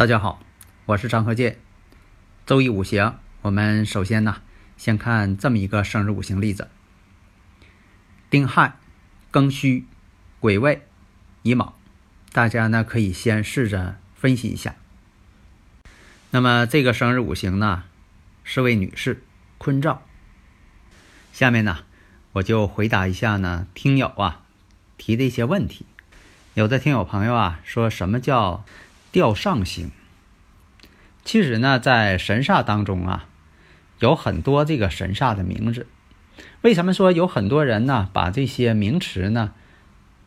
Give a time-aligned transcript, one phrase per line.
[0.00, 0.40] 大家好，
[0.86, 1.58] 我是张和建。
[2.46, 4.40] 周易五行，我们首先呢，
[4.78, 6.70] 先看这么一个生日五行例子：
[8.30, 8.78] 丁亥、
[9.30, 9.84] 庚戌、
[10.40, 10.86] 癸未、
[11.42, 11.74] 乙卯。
[12.32, 14.74] 大家呢可以先试着分析一下。
[16.30, 17.84] 那么这个生日五行呢
[18.42, 19.22] 是位女士，
[19.58, 20.00] 坤兆。
[21.34, 21.80] 下面呢
[22.32, 24.44] 我就回答一下呢听友啊
[24.96, 25.84] 提的一些问题。
[26.54, 28.64] 有的听友朋友啊说什么叫？
[29.12, 29.90] 吊上星，
[31.24, 33.26] 其实呢，在神煞当中啊，
[33.98, 35.86] 有很多这个神煞的名字。
[36.62, 39.52] 为什么说有很多人呢，把这些名词呢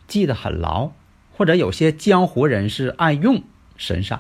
[0.08, 0.92] 记得很牢，
[1.32, 3.44] 或者有些江湖人士爱用
[3.78, 4.20] 神煞？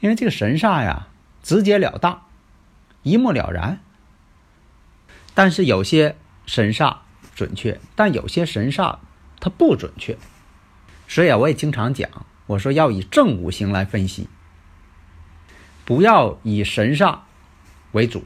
[0.00, 1.08] 因为这个神煞呀，
[1.42, 2.26] 直截了当，
[3.02, 3.80] 一目了然。
[5.34, 6.98] 但是有些神煞
[7.34, 8.98] 准确，但有些神煞
[9.40, 10.18] 它不准确。
[11.08, 12.10] 所以啊，我也经常讲。
[12.46, 14.28] 我说要以正五行来分析，
[15.84, 17.20] 不要以神煞
[17.92, 18.24] 为主，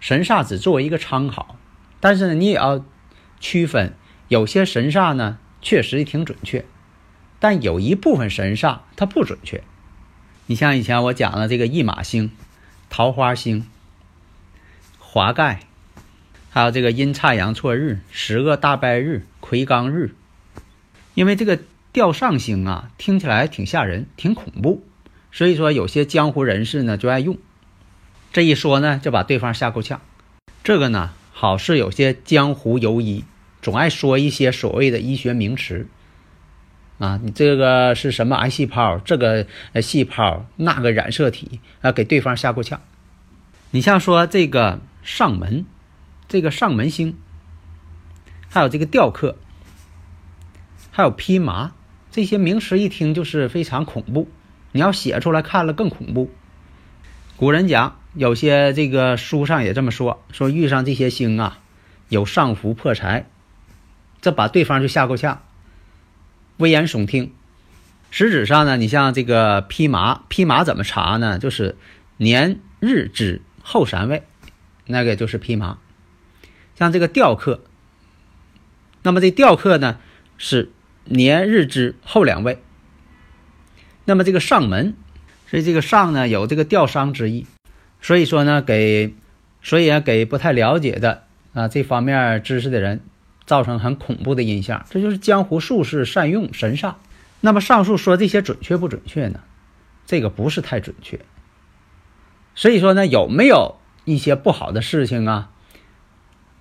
[0.00, 1.56] 神煞只作为一个参考。
[2.00, 2.84] 但是呢，你也要
[3.38, 3.94] 区分，
[4.28, 6.64] 有些神煞呢确实也挺准确，
[7.38, 9.62] 但有一部分神煞它不准确。
[10.46, 12.32] 你像以前我讲的这个驿马星、
[12.88, 13.66] 桃花星、
[14.98, 15.60] 华盖，
[16.50, 20.14] 还有这个阴差阳错日、十个大败日、魁罡日，
[21.14, 21.60] 因为这个。
[21.98, 24.84] 吊上星啊，听起来挺吓人，挺恐怖，
[25.32, 27.36] 所以说有些江湖人士呢就爱用，
[28.32, 30.00] 这一说呢就把对方吓够呛。
[30.62, 33.24] 这个呢好是有些江湖游医
[33.60, 35.88] 总爱说一些所谓的医学名词
[37.00, 39.48] 啊，你这个是什么癌细胞，这个
[39.82, 42.80] 细胞那个染色体啊，给对方吓够呛。
[43.72, 45.66] 你像说这个上门，
[46.28, 47.16] 这个上门星，
[48.48, 49.36] 还有这个吊客，
[50.92, 51.72] 还有披麻。
[52.18, 54.28] 这些名词一听就是非常恐怖，
[54.72, 56.32] 你要写出来看了更恐怖。
[57.36, 61.60] 古人讲，有些这个书上也这么说，说遇上这些星啊，
[62.08, 63.28] 有上浮破财，
[64.20, 65.44] 这把对方就吓够呛，
[66.56, 67.32] 危言耸听。
[68.10, 71.38] 实质上呢，你像这个披麻，披麻怎么查呢？
[71.38, 71.76] 就是
[72.16, 74.24] 年日之后三位，
[74.86, 75.78] 那个就是披麻。
[76.74, 77.62] 像这个吊客，
[79.04, 80.00] 那么这吊客呢
[80.36, 80.72] 是。
[81.10, 82.58] 年日之后两位，
[84.04, 84.94] 那么这个上门，
[85.46, 87.46] 所以这个上呢有这个吊伤之意，
[88.00, 89.14] 所以说呢给，
[89.62, 91.24] 所以啊给不太了解的
[91.54, 93.00] 啊这方面知识的人
[93.46, 96.94] 造成很恐怖的印象，这就是江湖术士善用神煞。
[97.40, 99.40] 那么上述说这些准确不准确呢？
[100.06, 101.20] 这个不是太准确。
[102.54, 105.50] 所以说呢有没有一些不好的事情啊？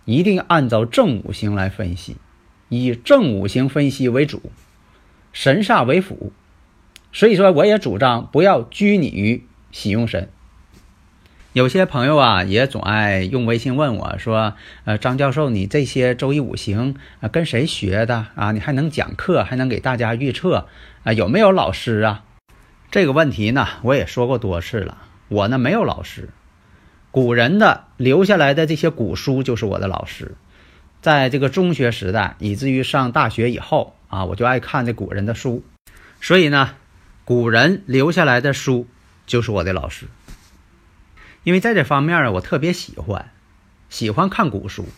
[0.05, 2.15] 一定按照正五行来分析。
[2.69, 4.41] 以正五行分析为主，
[5.33, 6.31] 神煞为辅，
[7.11, 10.29] 所以说我也主张不要拘泥于喜用神。
[11.53, 14.53] 有些朋友啊，也总爱用微信问我说
[14.85, 16.95] ：“呃，张教授，你这些周易五行，
[17.31, 18.51] 跟谁学的啊？
[18.51, 20.67] 你还能讲课，还能给大家预测
[21.03, 21.13] 啊？
[21.13, 22.25] 有没有老师啊？”
[22.91, 24.99] 这个问题呢，我也说过多次了，
[25.29, 26.29] 我呢没有老师，
[27.09, 30.35] 古人的留下来的这些古书就是我的老师。
[31.01, 35.63] 在这个中学时代，以至于上大学以后啊，我就爱看这古人的书，
[36.19, 36.75] 所以呢，
[37.23, 38.87] 古人留下来的书
[39.25, 40.07] 就是我的老师。
[41.43, 43.31] 因为在这方面啊，我特别喜欢，
[43.89, 44.89] 喜欢看古书，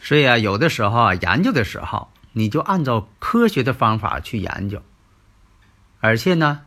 [0.00, 4.82] 所以啊，有的时候啊，研究的时候，你就按照科学的方法去研究，
[6.00, 6.62] 而且呢，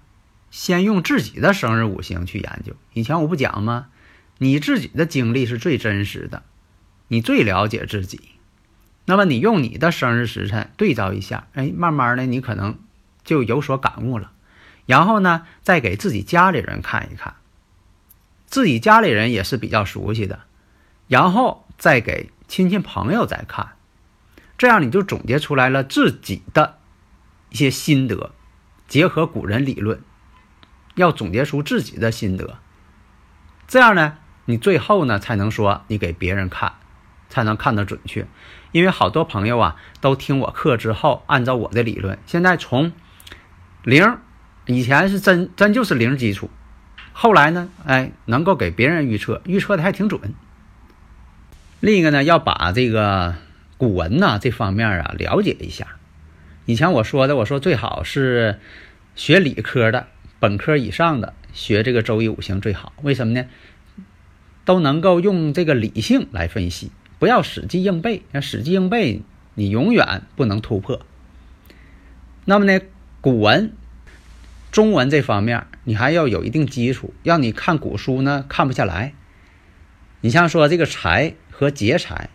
[0.49, 2.73] 先用自己的生日五行去研究。
[2.93, 3.87] 以前我不讲吗？
[4.37, 6.43] 你自己的经历是最真实的。
[7.09, 8.35] 你最了解自己，
[9.05, 12.79] 那么你用你的生日时辰对照一下，哎，慢慢的你可能
[13.23, 14.31] 就有所感悟了。
[14.85, 17.35] 然后呢，再给自己家里人看一看，
[18.45, 20.41] 自己家里人也是比较熟悉的，
[21.07, 23.73] 然后再给亲戚朋友再看，
[24.57, 26.77] 这样你就总结出来了自己的
[27.49, 28.31] 一些心得，
[28.87, 30.01] 结合古人理论，
[30.95, 32.59] 要总结出自己的心得，
[33.67, 34.17] 这样呢。
[34.45, 36.73] 你最后呢才能说你给别人看，
[37.29, 38.27] 才能看得准确。
[38.71, 42.91] 因为好多朋友啊都听我课之后，按照我的理论，现在从
[43.83, 44.17] 零，
[44.65, 46.49] 以前是真真就是零基础，
[47.13, 50.33] 后来呢，哎，能够给别人预测，预测的还挺准。
[51.79, 53.35] 另一个呢，要把这个
[53.77, 55.87] 古文呐这方面啊了解一下。
[56.65, 58.59] 以前我说的，我说最好是
[59.15, 60.07] 学理科的，
[60.39, 62.93] 本科以上的学这个周易五行最好。
[63.01, 63.47] 为什么呢？
[64.65, 68.23] 都能够用这个理性来分析，不要死记硬背。
[68.31, 69.21] 那死记硬背，
[69.53, 71.01] 你永远不能突破。
[72.45, 72.81] 那么呢，
[73.21, 73.73] 古文、
[74.71, 77.13] 中文这方面，你还要有一定基础。
[77.21, 79.13] 要你看古书呢，看不下来。
[80.21, 81.35] 你像说这个财。
[81.51, 82.29] 和劫财，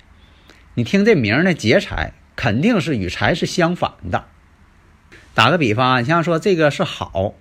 [0.75, 1.55] 你听这名呢？
[1.55, 4.27] 劫财肯定是与财是相反的。
[5.33, 7.33] 打个比方啊，你像说这个是好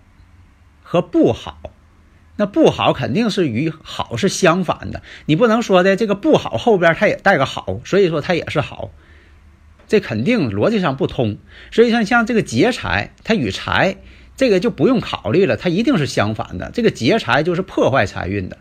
[0.81, 1.59] 和不好，
[2.35, 5.03] 那不好肯定是与好是相反的。
[5.25, 8.91] 你不能说的这个不好后边它也带个好，所以说它也是好，
[9.88, 11.38] 这肯定逻辑上不通。
[11.71, 13.97] 所以像像这个劫财，它与财
[14.35, 16.71] 这个就不用考虑了，它一定是相反的。
[16.74, 18.57] 这个劫财就是破坏财运的，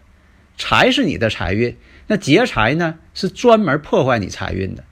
[0.59, 1.79] 财是你的财运。
[2.09, 4.85] 那劫财呢，是专门破坏你财运的，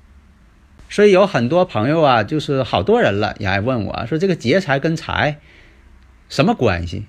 [0.88, 5.38] 所以有很多朋友啊，就是好多人了，也爱问我说：“这个劫财跟财
[6.31, 7.05] 什么关系？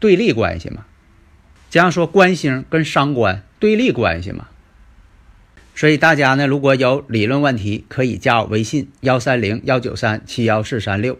[0.00, 0.86] 对立关系吗？”
[1.70, 4.48] 这样说，官星跟伤官对立关系嘛？
[5.74, 11.18] 所以大家呢，如果有理论问题，可以加我微信幺三零幺九三七幺四三六，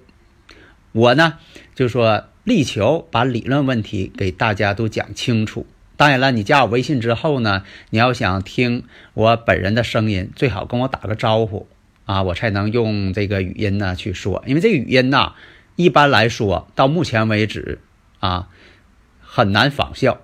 [0.93, 1.35] 我呢
[1.75, 5.67] 就说力求把理论问题给大家都讲清楚。
[5.97, 8.85] 当然了，你加我微信之后呢，你要想听
[9.15, 11.69] 我本人的声音，最好跟我打个招呼
[12.07, 14.43] 啊，我才能用这个语音呢去说。
[14.47, 15.35] 因为这个语音呐，
[15.77, 17.81] 一般来说到目前为止
[18.19, 18.49] 啊，
[19.21, 20.21] 很难仿效。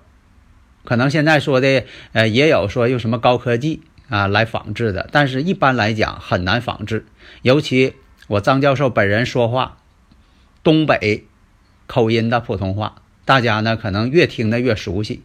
[0.85, 1.83] 可能现在说的
[2.13, 7.05] 呃，也有说用什么高科技啊来仿制的，但是一般来讲很难仿制。
[7.41, 7.95] 尤其
[8.27, 9.77] 我张教授本人说话，
[10.63, 11.25] 东北
[11.87, 15.23] 口音的普通话，大家呢可能越听的越熟悉。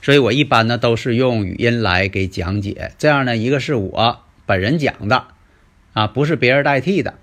[0.00, 5.24] 所以我一般呢都是用语音来给讲解，这样呢，一个是我本人讲的，
[5.92, 7.14] 啊，不是别人代替的，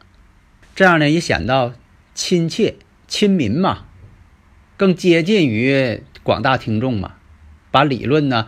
[0.76, 1.74] 这样呢也显得
[2.14, 2.76] 亲切、
[3.08, 3.86] 亲民嘛，
[4.78, 7.16] 更接近于广大听众嘛，
[7.72, 8.48] 把理论呢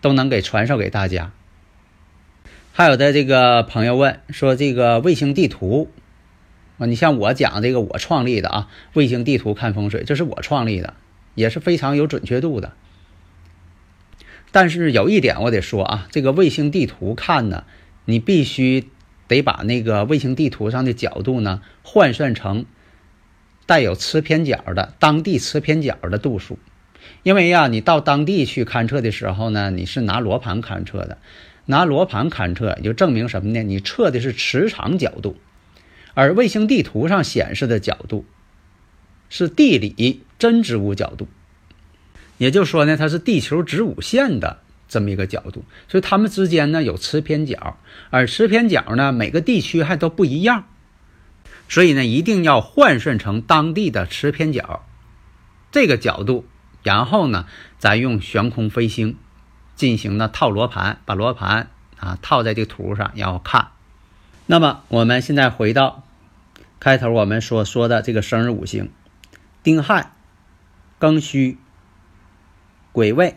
[0.00, 1.32] 都能给传授给大家。
[2.72, 5.90] 还有的这个朋友问说，这个卫星地图
[6.76, 10.92] 啊，你像我讲这个我创立的啊，卫星地图看风水，这是我创立的，
[11.34, 12.74] 也是非常有准确度的。
[14.52, 17.64] 但是有一点我得说啊，这个卫星地图看呢，
[18.04, 18.88] 你必须
[19.26, 22.66] 得把那个卫星地图上的角度呢换算成
[23.66, 26.58] 带有磁偏角的当地磁偏角的度数，
[27.24, 31.18] 因为呀，你到当地去勘测的时候呢，你是拿罗盘勘测的，
[31.66, 33.62] 拿罗盘勘测也就证明什么呢？
[33.64, 35.36] 你测的是磁场角度，
[36.14, 38.24] 而卫星地图上显示的角度
[39.28, 41.26] 是地理真植物角度。
[42.38, 44.58] 也就是说呢，它是地球子午线的
[44.88, 47.78] 这么一个角度，所以它们之间呢有磁偏角，
[48.10, 50.66] 而磁偏角呢每个地区还都不一样，
[51.68, 54.84] 所以呢一定要换算成当地的磁偏角
[55.70, 56.46] 这个角度，
[56.82, 57.46] 然后呢
[57.78, 59.16] 再用悬空飞星
[59.74, 63.68] 进行呢套罗盘，把罗盘啊套在这个图上，然后看。
[64.46, 66.04] 那么我们现在回到
[66.80, 68.90] 开头我们所说的这个生日五行：
[69.62, 70.12] 丁亥、
[70.98, 71.58] 庚戌。
[72.92, 73.36] 癸未、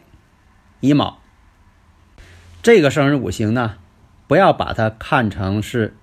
[0.79, 1.19] 乙卯，
[2.63, 3.75] 这个生日五行呢，
[4.25, 5.97] 不要把它看成是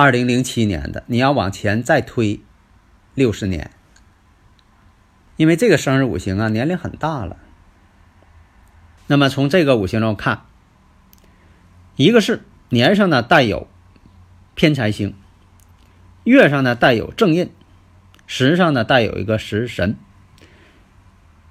[0.00, 2.40] 二零零七年的，你要往前再推
[3.12, 3.70] 六十年，
[5.36, 7.36] 因为这个生日五行啊年龄很大了。
[9.08, 10.46] 那么从这个五行中看，
[11.96, 12.40] 一个是
[12.70, 13.68] 年上呢带有
[14.54, 15.14] 偏财星，
[16.24, 17.52] 月上呢带有正印，
[18.26, 19.96] 时上呢带有一个食神。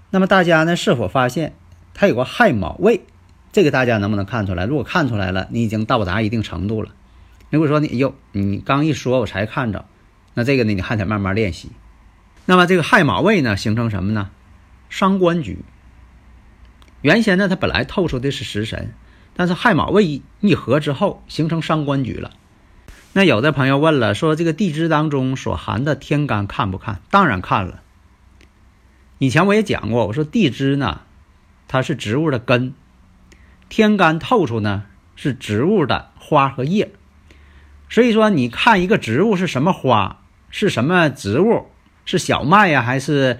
[0.09, 1.53] 那么大家呢是否发现
[1.93, 3.05] 它有个亥卯未？
[3.51, 4.65] 这个大家能不能看出来？
[4.65, 6.95] 如果看出来了，你已经到达一定程度了。
[7.49, 9.85] 如果说你哟，你刚一说我才看着，
[10.33, 11.71] 那这个呢你还得慢慢练习。
[12.45, 14.29] 那么这个亥卯未呢形成什么呢？
[14.89, 15.59] 伤官局。
[17.01, 18.93] 原先呢它本来透出的是食神，
[19.35, 22.31] 但是亥卯未一合之后形成伤官局了。
[23.13, 27.01] 那有的朋友问了，说这个地支当中所含的天干看不看？
[27.09, 27.81] 当然看了。
[29.17, 31.01] 以前我也讲过，我说地支呢，
[31.67, 32.73] 它是植物的根；
[33.67, 36.91] 天干透出呢是植物的花和叶。
[37.89, 41.65] 所以说，你看一个植物是什么花，是什么植物，
[42.05, 43.39] 是小麦呀，还是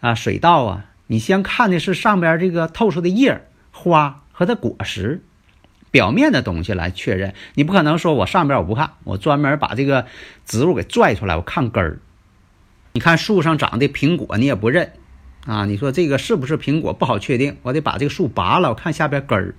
[0.00, 0.84] 啊水稻啊？
[1.06, 5.22] 你先看的是上边这个透出的叶、花和它果实
[5.90, 7.32] 表面的东西来确认。
[7.54, 10.06] 你不可能说我上边我不看，我专门把这个
[10.44, 11.98] 植物给拽出来，我看根儿。
[12.92, 14.92] 你看树上长的苹果，你也不认
[15.46, 15.64] 啊？
[15.64, 17.56] 你说这个是不是苹果不好确定？
[17.62, 19.54] 我得把这个树拔了，我看下边根儿。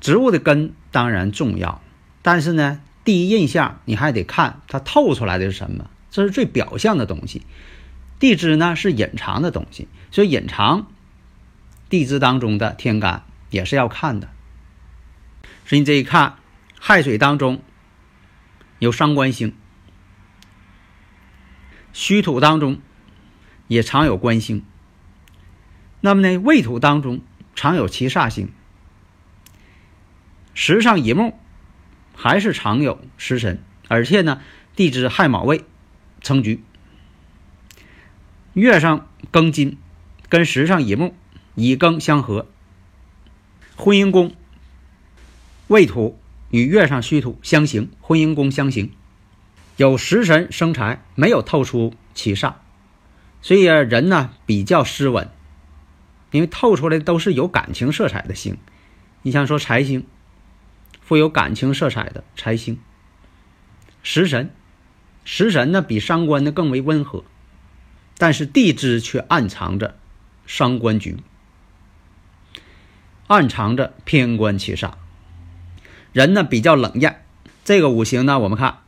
[0.00, 1.80] 植物的根当然重要，
[2.22, 7.42] 但是呢，第一印象你还得看它透出来的是什么，这是最表象的东西。
[8.18, 10.86] 地支呢是隐藏的东西，所以隐藏
[11.90, 14.30] 地支当中的天干也是要看的。
[15.66, 16.36] 所以你这一看，
[16.80, 17.60] 亥水当中
[18.78, 19.54] 有伤官星，
[21.92, 22.80] 戌土当中
[23.68, 24.64] 也常有官星。
[26.00, 27.20] 那么呢，未土当中
[27.54, 28.50] 常有七煞星，
[30.54, 31.38] 时上乙木
[32.14, 34.40] 还是常有食神，而且呢，
[34.76, 35.64] 地支亥卯未
[36.20, 36.62] 成局。
[38.54, 39.78] 月上庚金，
[40.28, 41.14] 跟时上乙木、
[41.54, 42.46] 乙庚相合。
[43.76, 44.32] 婚姻宫
[45.66, 48.92] 未土与月上戌土相刑，婚姻宫相刑，
[49.76, 52.54] 有食神生财，没有透出其煞，
[53.42, 55.28] 所以人呢比较斯文，
[56.30, 58.56] 因为透出来都是有感情色彩的星。
[59.22, 60.06] 你像说财星，
[61.04, 62.78] 富有感情色彩的财星，
[64.02, 64.50] 食神，
[65.24, 67.24] 食神呢比伤官呢更为温和。
[68.16, 69.96] 但是地支却暗藏着
[70.46, 71.18] 伤官局，
[73.26, 74.92] 暗藏着偏官七煞。
[76.12, 77.24] 人呢比较冷艳，
[77.64, 78.78] 这个五行呢，我们看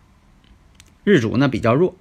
[1.03, 1.97] 日主呢比较弱，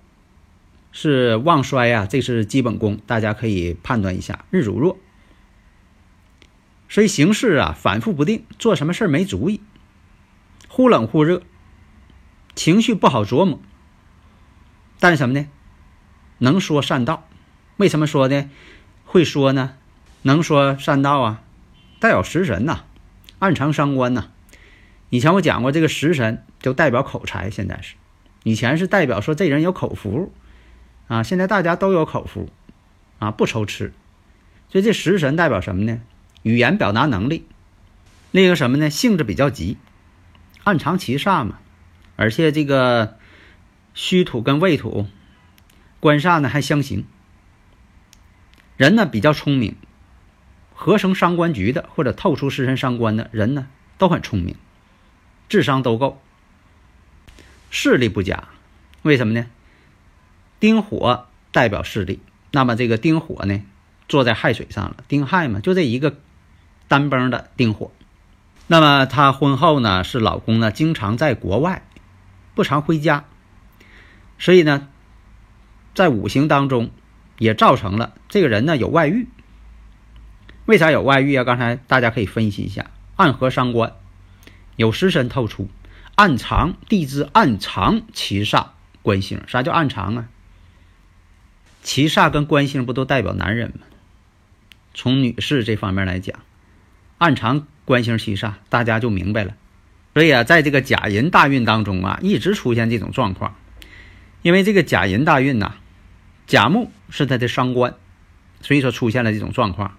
[0.91, 5.00] 是旺衰呀，这是基本功，大家可以判断一下，日主弱，
[6.88, 9.62] 所以行事啊反复不定，做什么事没主意，
[10.75, 11.41] 忽冷忽热，
[12.53, 13.62] 情绪不好琢磨。
[15.00, 15.48] 但是什么呢？
[16.39, 17.29] 能说善道，
[17.77, 18.50] 为什么说呢？
[19.05, 19.75] 会说呢？
[20.24, 21.41] 能说善道啊，
[22.01, 22.84] 带有食神呐，
[23.39, 24.32] 暗藏伤官呐。
[25.10, 27.96] 以前我讲过，这个食神就代表口才，现在是，
[28.44, 30.34] 以前是代表说这人有口福
[31.08, 31.24] 啊。
[31.24, 32.50] 现在大家都有口福
[33.20, 33.94] 啊，不愁吃。
[34.67, 36.01] 所以这食神代表什么呢？
[36.44, 37.48] 语言表达能力。
[38.32, 38.89] 另一个什么呢？
[38.89, 39.77] 性子比较急，
[40.65, 41.60] 暗藏七煞嘛。
[42.17, 43.17] 而且这个
[43.93, 45.07] 虚土跟未土。
[46.01, 47.05] 官煞呢还相刑，
[48.77, 49.75] 人呢比较聪明，
[50.75, 53.67] 合成伤官局的或者透出食神伤官的人呢
[53.98, 54.55] 都很聪明，
[55.50, 56.22] 智商都够，
[57.72, 58.50] 势力不佳，
[59.01, 59.48] 为什么呢？
[60.60, 62.19] 丁火代表势力，
[62.51, 63.63] 那么这个丁火呢
[64.07, 66.19] 坐在亥水上了，丁亥嘛，就这一个
[66.88, 67.91] 单崩的丁火，
[68.67, 71.86] 那么她婚后呢是老公呢经常在国外，
[72.53, 73.25] 不常回家，
[74.38, 74.88] 所以呢。
[75.93, 76.91] 在五行当中，
[77.38, 79.29] 也造成了这个人呢有外遇。
[80.65, 81.45] 为啥有外遇啊？
[81.45, 83.93] 刚才大家可以分析一下：暗合伤官，
[84.75, 85.69] 有食神透出，
[86.15, 88.72] 暗藏地支暗藏七煞
[89.03, 89.41] 官星。
[89.48, 90.27] 啥叫暗藏啊？
[91.81, 93.88] 七煞跟官星不都代表男人吗？
[94.93, 96.38] 从女士这方面来讲，
[97.19, 99.56] 暗藏官星七煞，大家就明白了。
[100.13, 103.56] 所以啊，在这个甲寅大运当中啊，一直出现这种状况，
[104.42, 105.75] 因为这个甲寅大运呐。
[106.48, 107.96] 甲木是他的伤官，
[108.62, 109.98] 所以说出现了这种状况。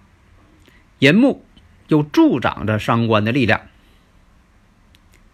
[0.99, 1.45] 寅木
[1.89, 3.63] 又助长着伤官的力量，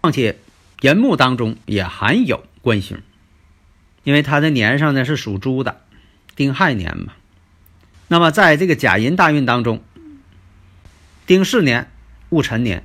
[0.01, 0.39] 况且
[0.81, 3.03] 寅木当中也含有官星，
[4.03, 5.81] 因为他的年上呢是属猪的，
[6.36, 7.13] 丁亥年嘛。
[8.07, 9.83] 那么在这个甲寅大运当中，
[11.27, 11.91] 丁巳年
[12.33, 12.83] 戊辰年，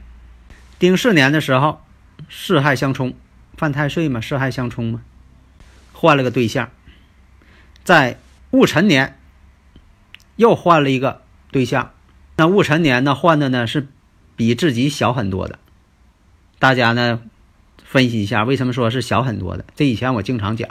[0.79, 1.81] 丁巳年的时候，
[2.29, 3.15] 巳亥相冲，
[3.57, 5.01] 犯太岁嘛，巳亥相冲嘛，
[5.95, 6.71] 换了个对象。
[7.83, 8.19] 在
[8.51, 9.19] 戊辰年，
[10.37, 11.93] 又换了一个对象。
[12.37, 13.89] 那戊辰年呢，换的呢是
[14.37, 15.59] 比自己小很多的。
[16.59, 17.23] 大家呢
[17.83, 19.65] 分析一下，为什么说是小很多的？
[19.75, 20.69] 这以前我经常讲。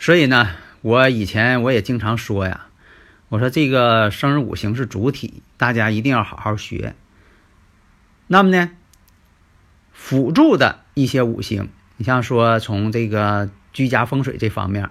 [0.00, 2.66] 所以呢，我以前我也经常说呀，
[3.28, 6.96] 我说这个生日五行是主体，大家一定要好好学。
[8.28, 8.70] 那么呢，
[9.92, 14.90] 辅助的一些五行，你像说从这个居家风水这方面。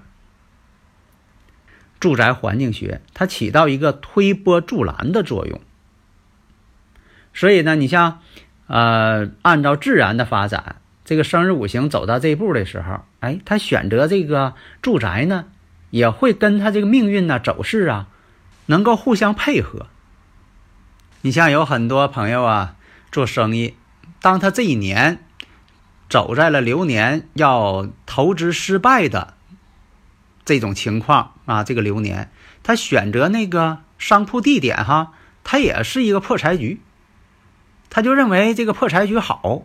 [1.99, 5.59] 住宅环境学，它起到一个推波助澜的作用。
[7.33, 8.21] 所以呢，你像，
[8.67, 10.75] 呃，按照自然的发展，
[11.05, 14.53] 这个生日五行走到这一步的时候，哎，他选择这个
[14.83, 15.45] 住宅呢，
[15.89, 18.07] 也会跟他这个命运呢走势啊，
[18.67, 19.87] 能够互相配合。
[21.21, 22.75] 你像有很多朋友啊，
[23.17, 23.73] 做生意，
[24.21, 25.25] 当他这一年
[26.07, 29.33] 走在了流年要投资失败的。
[30.45, 32.29] 这种情况啊，这个流年，
[32.61, 36.79] 他选择那个商铺地点哈，他也是一个破财局，
[37.89, 39.63] 他就认为这个破财局好。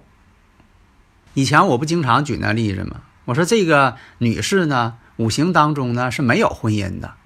[1.34, 3.02] 以前我不经常举那例子吗？
[3.26, 7.16] 我说这个女士呢，五行当中呢是没有婚姻的，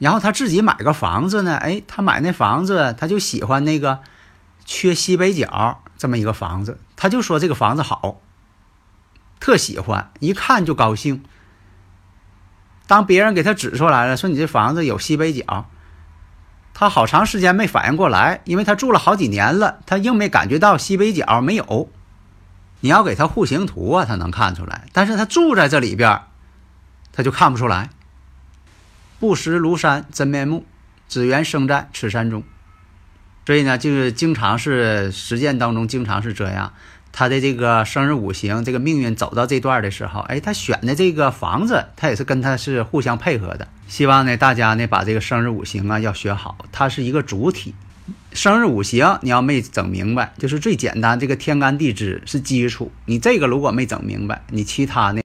[0.00, 4.00] 然后她自己买个房子呢，哎，她买那房子，她就喜欢那个
[4.64, 8.20] 缺西北角这么一个房子，他就说这个房子好，
[9.40, 11.24] 特喜欢，一看就高兴。
[12.86, 15.66] 当别人给他指出来了，说你这房子有西北角。
[16.74, 21.90] 他好长时间没反应过来，因为他住了好几年了，他硬没感觉到西北角没有。
[22.80, 26.22] 你要给他户型图啊，他能看出来，但是他住在这里边，
[27.12, 27.90] 他就看不出来。
[29.20, 30.66] 不识庐山真面目，
[31.08, 32.42] 只缘生在此山中。
[33.46, 36.72] 所以呢，就是经常是实践当中经常是这样。
[37.14, 43.68] 他的这个生日五行，这个命运走到这段的时候，哎，他选的这个房子，他也是跟他是互相配合的。
[43.86, 47.74] 希望呢，大家呢把这个生日五行啊要学好，它是一个主体。
[48.32, 52.90] 生日五行你要没整明白，就是最简单，这个天干地支是基础。
[53.04, 55.20] 你这个如果没整明白，你其他呢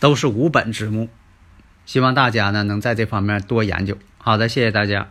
[0.00, 1.10] 都是无本之木。
[1.84, 3.98] 希望大家呢能在这方面多研究。
[4.16, 5.10] 好的，谢谢大家。